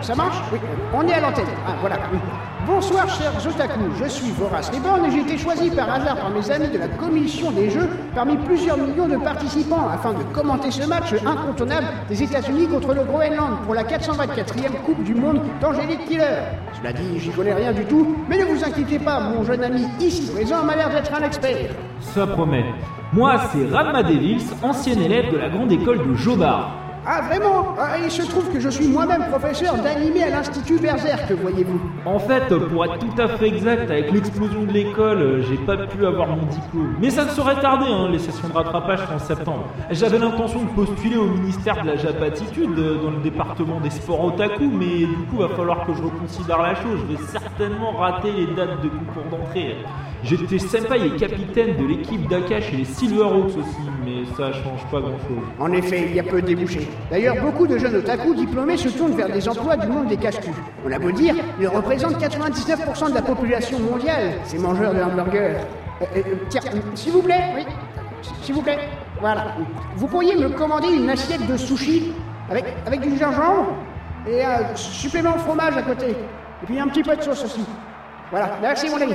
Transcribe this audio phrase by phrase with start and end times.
[0.00, 0.58] Ça marche Oui,
[0.94, 1.46] on est à l'antenne.
[1.66, 1.96] Ah, voilà.
[2.66, 3.80] Bonsoir, chers otaku.
[4.02, 6.88] Je suis Vorace Reborn et j'ai été choisi par hasard par mes amis de la
[6.88, 12.22] commission des jeux parmi plusieurs millions de participants afin de commenter ce match incontournable des
[12.22, 16.42] États-Unis contre le Groenland pour la 424e Coupe du Monde d'Angélique Killer.
[16.78, 19.86] Cela dit, j'y connais rien du tout, mais ne vous inquiétez pas, mon jeune ami
[20.00, 21.70] ici présent m'a l'air d'être un expert.
[22.00, 22.64] Ça promet.
[23.12, 26.85] Moi, c'est Radma Devils, ancien élève de la grande école de Jobard.
[27.08, 31.30] Ah vraiment ah, Il se trouve que je suis moi-même professeur d'animé à l'Institut Berserk,
[31.30, 31.80] voyez-vous.
[32.04, 35.76] En fait, pour être tout à fait exact, avec l'explosion de l'école, euh, j'ai pas
[35.76, 36.96] pu avoir mon diplôme.
[37.00, 39.68] Mais ça ne saurait tarder, hein, les sessions de rattrapage sont en septembre.
[39.92, 44.24] J'avais l'intention de postuler au ministère de la Japatitude euh, dans le département des sports
[44.24, 46.98] otaku, mais du coup, va falloir que je reconsidère la chose.
[47.08, 49.76] Je vais certainement rater les dates de concours d'entrée.
[50.28, 54.98] J'étais senpai et capitaine de l'équipe d'Akash et les Silverhawks aussi, mais ça change pas
[54.98, 55.44] grand-chose.
[55.60, 56.88] En effet, il y a peu de débouchés.
[57.12, 60.34] D'ailleurs, beaucoup de jeunes otaku diplômés se tournent vers des emplois du monde des cache
[60.84, 65.58] On a beau dire, ils représentent 99% de la population mondiale, ces mangeurs de hamburgers.
[66.02, 66.62] Euh, euh, tiens,
[66.96, 67.64] s'il vous plaît, oui,
[68.42, 68.78] s'il vous plaît,
[69.20, 69.54] voilà.
[69.96, 72.12] Vous pourriez me commander une assiette de sushi
[72.50, 73.74] avec, avec du gingembre
[74.28, 76.10] et un supplément de fromage à côté.
[76.10, 77.64] Et puis un petit peu de sauce aussi.
[78.32, 79.14] Voilà, merci mon ami.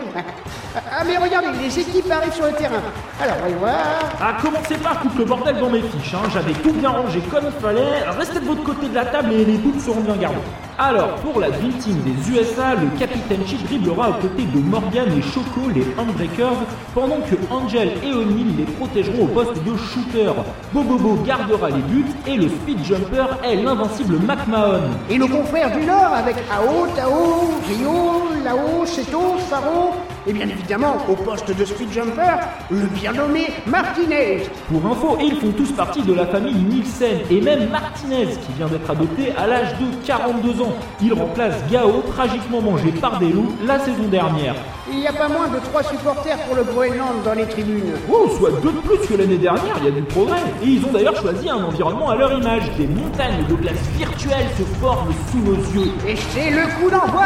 [0.76, 2.82] Ah mais regardez, les équipes arrivent sur le terrain.
[3.22, 3.76] Alors, voyons voir.
[4.22, 6.30] Ah, commencez pas à foutre le bordel dans mes fiches, hein.
[6.34, 8.10] J'avais tout bien rangé comme il fallait.
[8.18, 10.38] Restez de votre côté de la table et les bouts seront bien gardés.
[10.80, 15.08] Alors, pour la Dream Team des USA, le Capitaine Chief dribblera aux côtés de Morgan
[15.16, 16.58] et Choco, les Handbreakers,
[16.96, 20.32] pendant que Angel et O'Neill les protégeront au poste de shooter.
[20.74, 24.82] Bobobo gardera les buts et le speed jumper est l'invincible McMahon.
[25.10, 29.92] Et nos confrères du Nord avec Ao, Tao, Rio, Lao, Seto, Faro,
[30.28, 32.38] et bien évidemment au poste de speed jumper,
[32.70, 34.44] le bien nommé Martinez.
[34.70, 38.68] Pour info, ils font tous partie de la famille Nielsen et même Martinez qui vient
[38.68, 40.74] d'être adopté à l'âge de 42 ans.
[41.02, 44.56] Il remplace Gao, tragiquement mangé par des loups la saison dernière.
[44.92, 47.94] Il n'y a pas moins de trois supporters pour le Groenland dans les tribunes.
[48.12, 50.42] Oh, soit deux de plus que l'année dernière, il y a du progrès.
[50.62, 52.64] Et ils ont d'ailleurs choisi un environnement à leur image.
[52.78, 55.92] Des montagnes de glace virtuelles se forment sous nos yeux.
[56.08, 57.24] Et c'est le coup d'envoi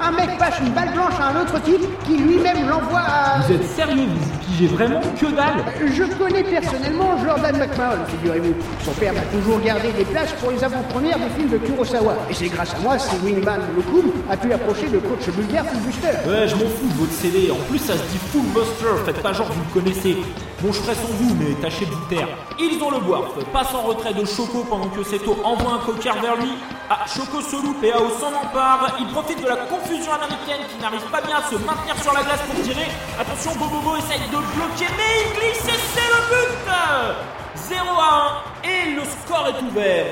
[0.00, 3.40] Un mec passe une balle blanche à un autre type qui lui-même l'envoie à...
[3.40, 8.54] Vous êtes sérieux Vous pigez vraiment que dalle Je connais personnellement Jordan McMahon, figurez-vous.
[8.84, 12.14] Son père m'a toujours gardé des places pour les avant-premières des films de Kurosawa.
[12.30, 16.28] Et c'est grâce à moi si Wingman Lokum a pu approcher le coach bulgare Buster.
[16.28, 17.50] Ouais, je m'en fous de votre CD.
[17.50, 19.04] En plus, ça se dit Full Buster.
[19.04, 20.16] Faites pas genre vous le connaissez.
[20.60, 22.26] Bon, je ferai sans vous, mais tâchez de vous taire.
[22.58, 23.22] Ils ont le boire.
[23.52, 26.50] Passe en retrait de Choco pendant que Seto envoie un cocker vers lui.
[26.90, 28.96] Ah, Choco se loupe et Ao s'en empare.
[28.98, 32.22] Il profite de la confusion américaine qui n'arrive pas bien à se maintenir sur la
[32.24, 32.88] glace pour tirer.
[33.20, 36.58] Attention, Bobobo essaye de bloquer, mais il glisse et c'est le but
[37.54, 40.06] 0 à 1 et le score est ouvert.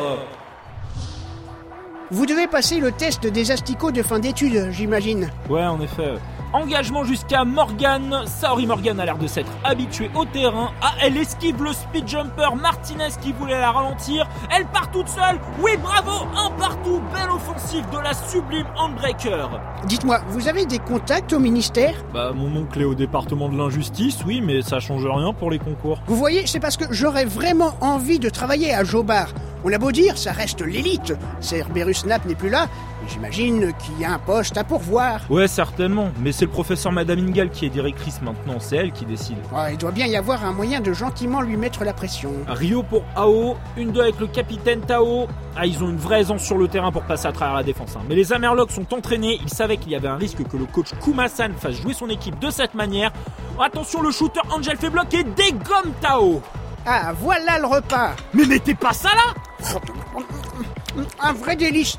[2.13, 5.29] Vous devez passer le test des asticots de fin d'études, j'imagine.
[5.51, 6.15] Ouais, en effet.
[6.53, 8.23] Engagement jusqu'à Morgan.
[8.27, 10.71] Saori Morgan a l'air de s'être habituée au terrain.
[10.81, 14.29] Ah, elle esquive le speed jumper Martinez qui voulait la ralentir.
[14.57, 15.39] Elle part toute seule.
[15.61, 17.01] Oui, bravo, un partout.
[17.13, 19.61] Belle offensive de la sublime Handbreaker.
[19.85, 21.95] Dites-moi, vous avez des contacts au ministère?
[22.15, 25.59] Bah, mon oncle est au département de l'injustice, oui, mais ça change rien pour les
[25.59, 25.99] concours.
[26.07, 29.29] Vous voyez, c'est parce que j'aurais vraiment envie de travailler à Jobar.
[29.69, 31.13] On a beau dire, ça reste l'élite.
[31.41, 32.69] Cerberus Snap n'est plus là.
[33.09, 35.23] J'imagine qu'il y a un poste à pourvoir.
[35.29, 36.11] Ouais, certainement.
[36.21, 38.61] Mais c'est le professeur Madame Ingal qui est directrice maintenant.
[38.61, 39.39] C'est elle qui décide.
[39.73, 42.31] il doit bien y avoir un moyen de gentiment lui mettre la pression.
[42.47, 43.57] Rio pour Ao.
[43.77, 45.27] Une deux avec le capitaine Tao.
[45.57, 47.97] Ah, ils ont une vraie aisance sur le terrain pour passer à travers la défense.
[47.97, 48.03] Hein.
[48.09, 49.41] Mais les Amerlocs sont entraînés.
[49.43, 52.39] Ils savaient qu'il y avait un risque que le coach Kumasan fasse jouer son équipe
[52.39, 53.11] de cette manière.
[53.61, 56.41] Attention, le shooter Angel fait bloc et dégomme Tao.
[56.87, 58.15] Ah, voilà le repas.
[58.33, 59.35] Mais mettez pas ça là
[61.21, 61.99] un vrai délice.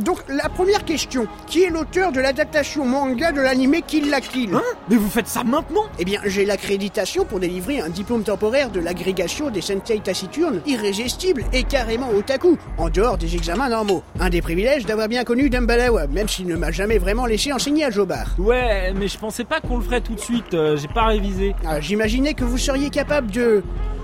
[0.00, 1.26] Donc, la première question.
[1.46, 4.62] Qui est l'auteur de l'adaptation manga de l'anime Kill la Kill Hein?
[4.88, 5.82] Mais vous faites ça maintenant?
[5.98, 11.44] Eh bien, j'ai l'accréditation pour délivrer un diplôme temporaire de l'agrégation des sensei taciturnes, irrésistible
[11.52, 14.02] et carrément otaku, en dehors des examens normaux.
[14.20, 17.84] Un des privilèges d'avoir bien connu Dumbalawa, même s'il ne m'a jamais vraiment laissé enseigner
[17.84, 18.26] à Jobar.
[18.38, 21.54] Ouais, mais je pensais pas qu'on le ferait tout de suite, euh, j'ai pas révisé.
[21.66, 23.62] Ah, J'imaginais que vous seriez capable de...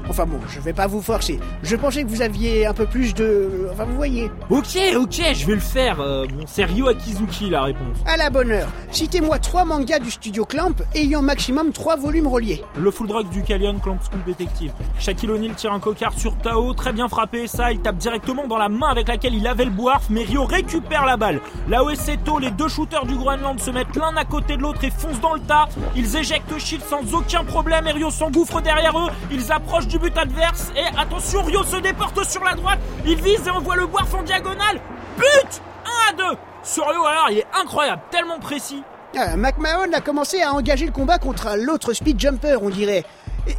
[0.08, 1.40] Enfin bon, je vais pas vous forcer.
[1.62, 3.68] Je pensais que vous aviez un peu plus de...
[3.72, 4.30] Enfin, vous voyez.
[4.50, 6.00] Ok, ok, je vais le faire.
[6.00, 7.96] Euh, bon, c'est Ryo Akizuki la réponse.
[8.06, 8.68] À la bonne heure.
[8.90, 12.62] Citez-moi trois mangas du studio Clamp ayant maximum trois volumes reliés.
[12.76, 14.72] Le full drug du Callion Clamp School Detective.
[14.98, 17.46] Shaquille O'Neal tire un cocard sur Tao, très bien frappé.
[17.46, 20.44] Ça, il tape directement dans la main avec laquelle il avait le boarf, mais Ryo
[20.44, 21.40] récupère la balle.
[21.68, 24.62] Là où est Seto, les deux shooters du Groenland se mettent l'un à côté de
[24.62, 25.68] l'autre et foncent dans le tas.
[25.96, 29.10] Ils éjectent Shield sans aucun problème et Ryo s'engouffre derrière eux.
[29.30, 30.72] Ils approchent du but adverse.
[30.76, 32.80] Et attention, Rio se déporte sur la droite.
[33.06, 34.80] Il vise et envoie le boire en diagonale.
[35.16, 35.62] But
[36.10, 38.82] 1 à 2 Sur Rio, alors, il est incroyable, tellement précis.
[39.16, 43.04] Ah, McMahon a commencé à engager le combat contre l'autre speed jumper, on dirait.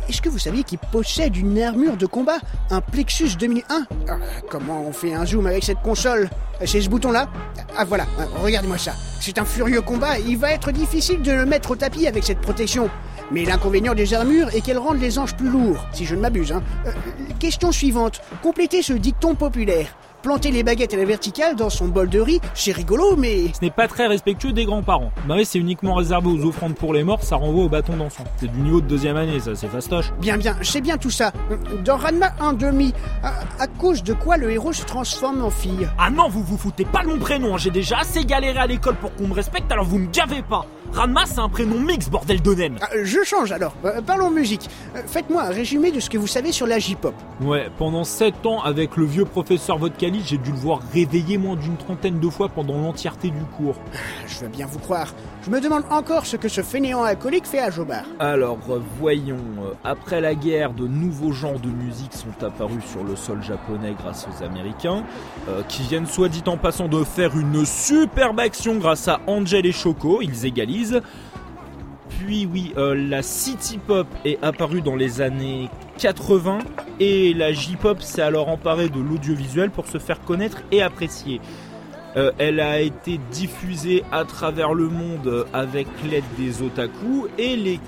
[0.09, 2.39] Est-ce que vous saviez qu'il possède une armure de combat
[2.71, 4.13] Un Plexus 2001 ah,
[4.49, 6.29] Comment on fait un zoom avec cette console?
[6.65, 7.29] C'est ce bouton-là?
[7.77, 8.05] Ah voilà,
[8.41, 8.93] regardez-moi ça.
[9.21, 12.41] C'est un furieux combat, il va être difficile de le mettre au tapis avec cette
[12.41, 12.89] protection.
[13.31, 16.51] Mais l'inconvénient des armures est qu'elles rendent les anges plus lourds, si je ne m'abuse.
[16.51, 16.63] Hein.
[16.85, 16.91] Euh,
[17.39, 18.21] question suivante.
[18.41, 19.95] Complétez ce dicton populaire
[20.25, 23.53] planter les baguettes à la verticale dans son bol de riz, c'est rigolo, mais...
[23.53, 25.11] Ce n'est pas très respectueux des grands-parents.
[25.27, 28.23] Bah oui, c'est uniquement réservé aux offrandes pour les morts, ça renvoie au bâton d'enfant.
[28.37, 30.11] C'est du niveau de deuxième année, ça, c'est fastoche.
[30.19, 31.31] Bien, bien, c'est bien tout ça.
[31.83, 35.87] Dans Ranma 1,5, à, à cause de quoi le héros se transforme en fille?
[35.99, 37.57] Ah non, vous vous foutez pas de mon prénom, hein.
[37.59, 40.65] j'ai déjà assez galéré à l'école pour qu'on me respecte, alors vous me gavez pas
[40.93, 43.75] Ranma, c'est un prénom mix, bordel de ah, je change alors.
[43.83, 44.69] Euh, parlons musique.
[44.95, 47.13] Euh, faites-moi un résumé de ce que vous savez sur la J-pop.
[47.41, 51.57] Ouais, pendant 7 ans, avec le vieux professeur Vodkali, j'ai dû le voir réveiller moins
[51.57, 53.75] d'une trentaine de fois pendant l'entièreté du cours.
[53.93, 53.97] Ah,
[54.27, 55.13] je veux bien vous croire.
[55.43, 58.05] Je me demande encore ce que ce fainéant alcoolique fait à Jobar.
[58.19, 58.57] Alors,
[58.99, 59.35] voyons.
[59.35, 63.95] Euh, après la guerre, de nouveaux genres de musique sont apparus sur le sol japonais
[63.99, 65.03] grâce aux Américains,
[65.67, 69.71] qui viennent soit dit en passant de faire une superbe action grâce à Angel et
[69.71, 70.21] Choco.
[70.21, 70.74] Ils égalisent
[72.09, 76.59] puis oui, euh, la city pop est apparue dans les années 80
[76.99, 81.41] et la J-pop s'est alors emparée de l'audiovisuel pour se faire connaître et apprécier.
[82.15, 87.79] Euh, elle a été diffusée à travers le monde avec l'aide des otaku et les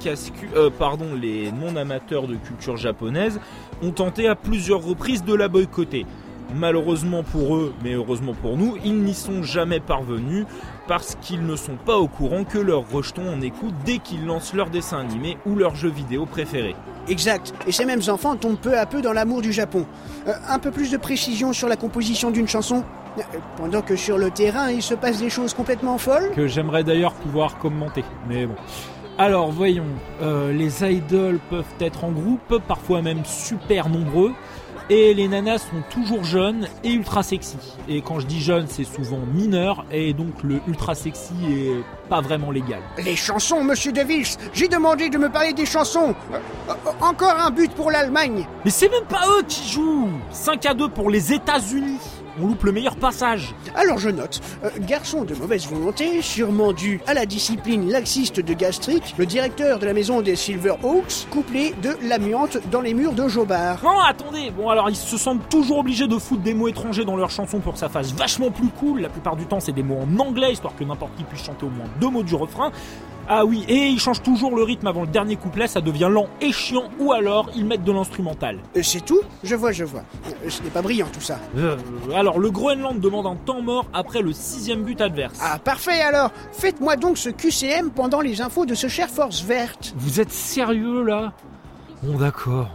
[0.55, 3.39] euh, pardon, les non-amateurs de culture japonaise
[3.81, 6.05] ont tenté à plusieurs reprises de la boycotter.
[6.55, 10.45] Malheureusement pour eux, mais heureusement pour nous, ils n'y sont jamais parvenus
[10.87, 14.53] parce qu'ils ne sont pas au courant que leurs rejetons en écoutent dès qu'ils lancent
[14.53, 16.75] leur dessin animé ou leur jeu vidéo préféré.
[17.09, 19.85] Exact, et ces mêmes enfants tombent peu à peu dans l'amour du Japon.
[20.27, 22.83] Euh, un peu plus de précision sur la composition d'une chanson
[23.17, 23.21] euh,
[23.57, 26.31] pendant que sur le terrain, il se passe des choses complètement folles.
[26.35, 28.55] Que j'aimerais d'ailleurs pouvoir commenter, mais bon.
[29.19, 29.85] Alors voyons,
[30.21, 34.33] euh, les idoles peuvent être en groupe, parfois même super nombreux.
[34.89, 37.57] Et les nanas sont toujours jeunes et ultra sexy.
[37.89, 42.21] Et quand je dis jeune, c'est souvent mineur, et donc le ultra sexy est pas
[42.21, 42.79] vraiment légal.
[43.03, 44.01] Les chansons, monsieur De
[44.53, 46.15] J'ai demandé de me parler des chansons.
[46.31, 46.37] Euh,
[46.69, 48.45] euh, Encore un but pour l'Allemagne.
[48.63, 50.09] Mais c'est même pas eux qui jouent.
[50.31, 51.99] 5 à 2 pour les États-Unis
[52.41, 53.53] on loupe le meilleur passage.
[53.75, 58.53] Alors je note, euh, garçon de mauvaise volonté, sûrement dû à la discipline laxiste de
[58.53, 63.13] Gastric, le directeur de la maison des Silver Oaks, couplé de l'amiante dans les murs
[63.13, 63.83] de Jobard.
[63.83, 67.15] Non, attendez, bon alors ils se sentent toujours obligés de foutre des mots étrangers dans
[67.15, 69.01] leurs chansons pour que ça fasse vachement plus cool.
[69.01, 71.65] La plupart du temps c'est des mots en anglais, histoire que n'importe qui puisse chanter
[71.65, 72.71] au moins deux mots du refrain.
[73.29, 76.27] Ah oui, et ils changent toujours le rythme avant le dernier couplet, ça devient lent
[76.39, 78.59] et chiant, ou alors ils mettent de l'instrumental.
[78.77, 80.03] Euh, c'est tout Je vois, je vois.
[80.45, 81.37] Euh, ce n'est pas brillant tout ça.
[81.57, 81.75] Euh,
[82.15, 85.37] alors le Groenland demande un temps mort après le sixième but adverse.
[85.41, 89.93] Ah parfait alors Faites-moi donc ce QCM pendant les infos de ce cher Force Verte.
[89.97, 91.33] Vous êtes sérieux là?
[92.03, 92.69] Bon d'accord.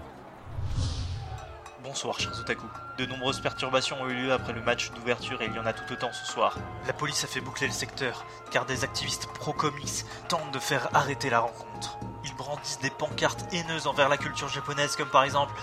[1.82, 2.66] Bonsoir chers otaku.
[2.98, 5.72] De nombreuses perturbations ont eu lieu après le match d'ouverture et il y en a
[5.72, 6.58] tout autant ce soir.
[6.86, 11.30] La police a fait boucler le secteur, car des activistes pro-comics tentent de faire arrêter
[11.30, 11.96] la rencontre.
[12.24, 15.54] Ils brandissent des pancartes haineuses envers la culture japonaise, comme par exemple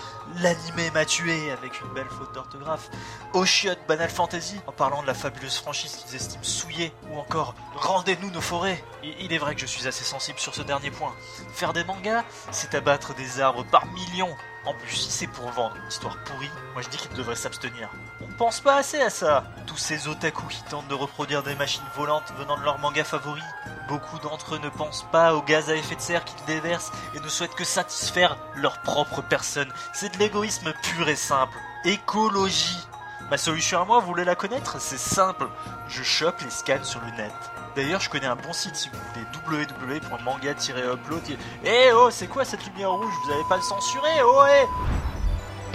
[0.42, 2.89] L'anime m'a tué avec une belle faute d'orthographe,
[3.34, 8.32] Oshiot Banal Fantasy en parlant de la fabuleuse franchise qu'ils estiment souillée, ou encore Rendez-nous
[8.32, 8.84] nos forêts.
[9.03, 11.13] il est vrai que je suis assez sensible sur ce dernier point.
[11.53, 15.75] Faire des mangas, c'est abattre des arbres par millions en plus, si c'est pour vendre
[15.77, 17.90] une histoire pourrie, moi je dis qu'ils devraient s'abstenir.
[18.22, 19.44] On pense pas assez à ça.
[19.68, 23.42] Tous ces otaku qui tentent de reproduire des machines volantes venant de leur manga favori.
[23.90, 27.20] Beaucoup d'entre eux ne pensent pas au gaz à effet de serre qu'ils déversent et
[27.20, 29.68] ne souhaitent que satisfaire leur propre personne.
[29.92, 31.58] C'est de l'égoïsme pur et simple.
[31.84, 32.88] Écologie.
[33.30, 34.80] Ma solution à moi, vous voulez la connaître?
[34.80, 35.50] C'est simple.
[35.90, 37.34] Je chope les scans sur le net.
[37.76, 39.26] D'ailleurs, je connais un bon site si vous voulez
[39.68, 41.38] www.manga-upload.
[41.66, 43.14] Eh oh, c'est quoi cette lumière rouge?
[43.26, 44.66] Vous avez pas le censurer Oh, eh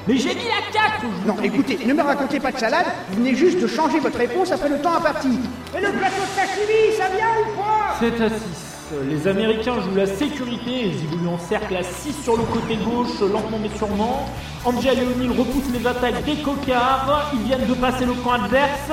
[0.07, 3.35] mais j'ai mis la 4 Non, écoutez, ne me racontez pas de salade, vous venez
[3.35, 5.39] juste de changer votre réponse après le temps imparti.
[5.77, 7.97] Et le plateau de sashimi, ça vient ou quoi?
[8.01, 8.75] 7 à 6.
[9.09, 13.19] Les Américains jouent la sécurité, ils évoluent en cercle à 6 sur le côté gauche,
[13.21, 14.29] lentement mais sûrement.
[14.65, 18.91] Angel et O'Neill repoussent les attaques des cocards, ils viennent de passer le camp adverse.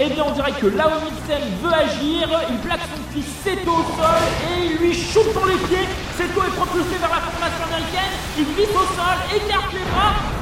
[0.00, 3.70] Et eh bien on dirait que Lao Nielsen veut agir, il plaque son fils Seto
[3.70, 5.86] au sol et il lui shoot dans les pieds.
[6.18, 10.33] Seto est propulsé vers la formation américaine, il glisse au sol, écarte les bras,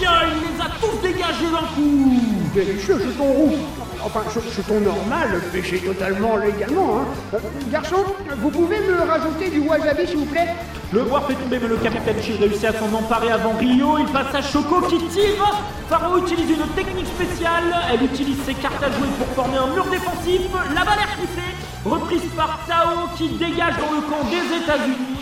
[0.00, 2.20] Il les a tous dégagés d'un coup
[2.54, 3.56] Délicieux, je ton roux
[4.04, 7.00] enfin, ce, ce ton normal, pêcher totalement légalement.
[7.00, 7.34] Hein.
[7.34, 7.38] Euh,
[7.70, 8.04] garçon,
[8.38, 10.48] vous pouvez me rajouter du wasabi, s'il vous plaît?
[10.92, 13.98] Le boire fait tomber, mais le capitaine Chi réussit à s'en emparer avant Rio.
[13.98, 15.62] Il passe à Choco qui tire.
[15.88, 17.74] Faro utilise une technique spéciale.
[17.92, 20.40] Elle utilise ses cartes à jouer pour former un mur défensif.
[20.74, 21.52] La balle est repoussée.
[21.84, 25.17] Reprise par Tao qui dégage dans le camp des États-Unis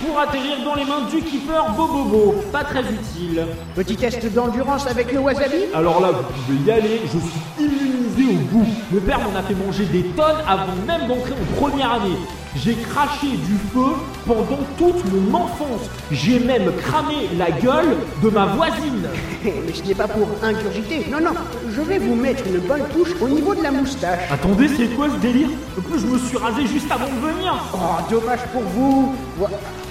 [0.00, 2.34] pour atterrir dans les mains du keeper Bobobo.
[2.52, 3.46] Pas très utile.
[3.74, 8.34] Petit test d'endurance avec le wasabi Alors là, vous pouvez y aller, je suis immunisé
[8.34, 8.66] au goût.
[8.90, 12.16] Mon père m'en a fait manger des tonnes avant même d'entrer en première année.
[12.56, 13.92] J'ai craché du feu
[14.26, 15.82] pendant toute mon enfance.
[16.10, 19.08] J'ai même cramé la gueule de ma voisine.
[19.44, 21.06] Mais ce n'est pas pour ingurgiter.
[21.10, 21.30] Non, non,
[21.70, 24.32] je vais vous mettre une bonne touche au niveau de la moustache.
[24.32, 25.48] Attendez, c'est quoi ce délire?
[25.78, 27.54] En plus, je me suis rasé juste avant de venir.
[27.72, 27.78] Oh,
[28.10, 29.14] dommage pour vous.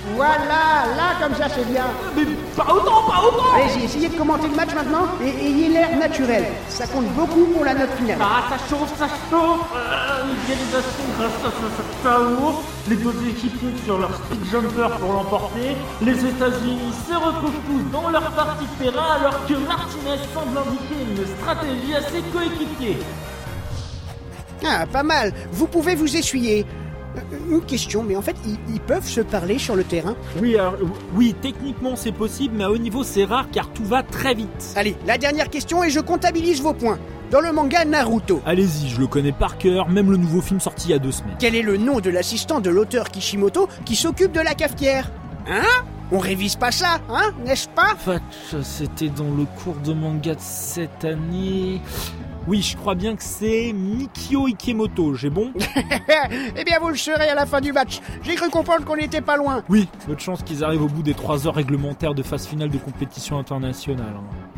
[0.10, 1.86] Vo- Voilà, là, comme ça, c'est bien.
[2.16, 2.24] Mais
[2.56, 6.46] pas autant, pas autant Allez-y, essayez de commenter le match maintenant et ayez l'air naturel.
[6.68, 8.18] Ça compte beaucoup pour la note finale.
[8.22, 12.62] Ah, ça chauffe, ça chauffe euh, Égalisation grâce à ce Tao.
[12.90, 15.76] Les deux équipes sur leur speed jumper pour l'emporter.
[16.02, 21.02] Les États-Unis se retrouvent tous dans leur partie de terrain alors que Martinez semble indiquer
[21.08, 22.98] une stratégie à ses coéquipiers.
[24.66, 25.32] Ah, pas mal.
[25.52, 26.66] Vous pouvez vous essuyer.
[27.18, 30.56] Euh, Une question, mais en fait, ils, ils peuvent se parler sur le terrain Oui,
[30.58, 30.76] alors,
[31.16, 34.74] oui, techniquement c'est possible, mais à haut niveau c'est rare car tout va très vite.
[34.76, 37.00] Allez, la dernière question et je comptabilise vos points.
[37.32, 40.88] Dans le manga Naruto, Allez-y, je le connais par cœur, même le nouveau film sorti
[40.88, 41.36] il y a deux semaines.
[41.40, 45.12] quel est le nom de l'assistant de l'auteur Kishimoto qui s'occupe de la cafetière?
[45.48, 45.62] Hein?
[46.12, 47.94] On révise pas ça, hein N'est-ce pas?
[48.00, 48.22] Fatch,
[48.64, 51.82] c'était dans le cours de manga de cette année.
[52.48, 55.52] Oui, je crois bien que c'est Mikio Ikemoto, j'ai bon
[56.58, 58.00] Eh bien, vous le saurez à la fin du match.
[58.24, 59.64] J'ai cru comprendre qu'on n'était pas loin.
[59.70, 62.70] Oui, peu de chance qu'ils arrivent au bout des 3 heures réglementaires de phase finale
[62.70, 64.14] de compétition internationale.
[64.16, 64.49] hein.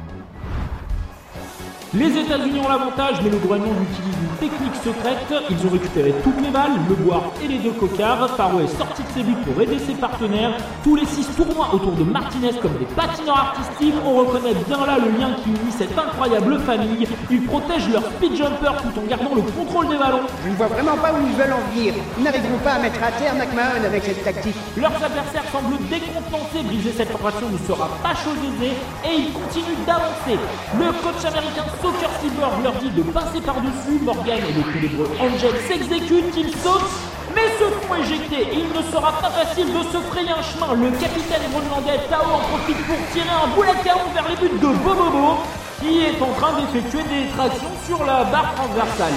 [1.93, 5.43] Les États-Unis ont l'avantage, mais le Groenland utilise une technique secrète.
[5.49, 8.29] Ils ont récupéré toutes les balles, le boire et les deux cocards.
[8.37, 10.55] Faro est sorti de ses buts pour aider ses partenaires.
[10.85, 13.95] Tous les six tournoient autour de Martinez comme des patineurs artistiques.
[14.05, 17.09] On reconnaît bien là le lien qui unit cette incroyable famille.
[17.29, 20.23] Ils protègent leur speed jumper tout en gardant le contrôle des ballons.
[20.45, 21.93] Je ne vois vraiment pas où ils veulent en venir.
[22.17, 24.55] Ils n'arriveront pas à mettre à terre McMahon avec cette tactique.
[24.77, 29.83] Leurs adversaires semblent décontenancés, briser cette formation ne sera pas chose aisée et ils continuent
[29.85, 30.39] d'avancer.
[30.79, 35.55] Le coach américain Soccer Cyborg leur dit de passer par-dessus, Morgan et le célèbre Angel
[35.67, 36.93] s'exécutent, ils sautent,
[37.33, 40.73] mais se font éjecter il ne sera pas facile de se frayer un chemin.
[40.73, 44.53] Le capitaine groenlandais Tao en profite pour tirer un boulet de canon vers les buts
[44.53, 45.41] de Bobobo
[45.81, 49.13] qui est en train d'effectuer des tractions sur la barre transversale.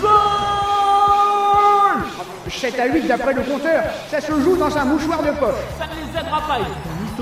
[0.00, 0.84] Goal
[2.48, 3.82] 7 à 8 d'après le compteur.
[4.08, 5.54] Ça se joue dans un mouchoir de poche.
[5.78, 6.58] Ça ne les aidera pas,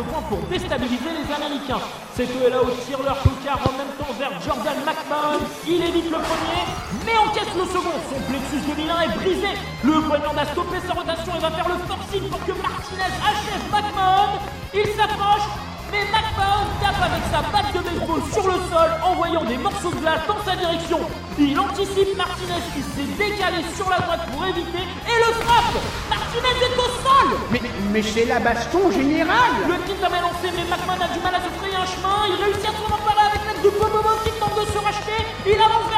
[0.01, 1.81] pour déstabiliser les Américains.
[2.17, 5.41] Seto et Lao tirent leur tocard en même temps vers Jordan McMahon.
[5.67, 6.63] Il évite le premier,
[7.05, 7.99] mais encaisse le second.
[8.09, 9.53] Son plexus de Milan est brisé.
[9.85, 13.65] Le Groenland a stoppé sa rotation et va faire le forcing pour que Martinez achève
[13.71, 14.39] McMahon.
[14.73, 15.49] Il s'approche,
[15.93, 20.01] mais McMahon tape avec sa batte de baseball sur le sol, envoyant des morceaux de
[20.01, 21.01] glace dans sa direction.
[21.39, 25.77] Il anticipe Martinez qui s'est décalé sur la droite pour éviter et le frappe.
[26.09, 27.29] Martinez est au sol.
[27.53, 27.61] Mais,
[27.93, 31.41] mais c'est la baston générale Le tir avait lancé, mais McMahon a du mal à
[31.45, 32.17] se frayer un chemin.
[32.33, 35.21] Il réussit à s'en emparer avec l'aide de Bobobo qui tente de se racheter.
[35.45, 35.92] Il avance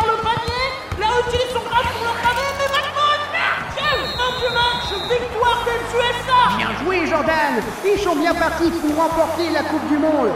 [5.94, 10.30] USA Bien joué, Jordan Ils sont bien partis pour remporter la Coupe du Monde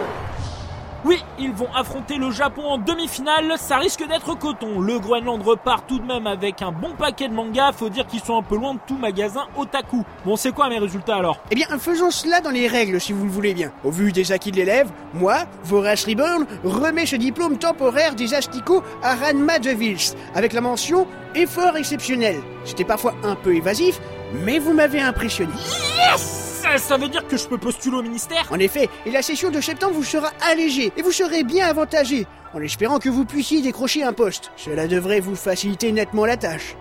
[1.05, 4.81] Oui, ils vont affronter le Japon en demi-finale, ça risque d'être coton.
[4.81, 8.21] Le Groenland repart tout de même avec un bon paquet de mangas, faut dire qu'ils
[8.21, 10.03] sont un peu loin de tout magasin otaku.
[10.25, 11.38] Bon, c'est quoi mes résultats alors?
[11.50, 13.71] Eh bien, faisons cela dans les règles, si vous le voulez bien.
[13.85, 18.83] Au vu des acquis de l'élève, moi, Vorace Reborn, remets ce diplôme temporaire des asticots
[19.03, 22.37] à Ranma de Vils, avec la mention «effort exceptionnel».
[22.65, 24.00] C'était parfois un peu évasif,
[24.32, 25.52] mais vous m'avez impressionné.
[25.97, 28.47] Yes Ça veut dire que je peux postuler au ministère?
[28.50, 32.26] En effet, et la session de septembre vous sera allégée, et vous serez bien avantagé,
[32.54, 34.50] en espérant que vous puissiez décrocher un poste.
[34.56, 36.76] Cela devrait vous faciliter nettement la tâche.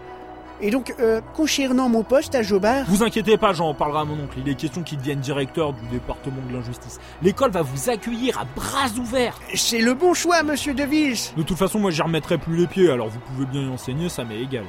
[0.60, 2.86] Et donc, euh, concernant mon poste à Jobard...
[2.88, 4.40] Vous inquiétez pas, j'en parlerai à mon oncle.
[4.44, 7.00] Il est question qu'il devienne directeur du département de l'injustice.
[7.22, 9.40] L'école va vous accueillir à bras ouverts.
[9.54, 12.66] C'est le bon choix, monsieur De Vils De toute façon, moi j'y remettrai plus les
[12.66, 14.66] pieds, alors vous pouvez bien y enseigner, ça m'est égal.